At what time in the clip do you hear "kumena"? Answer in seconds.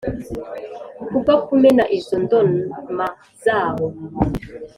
1.45-1.83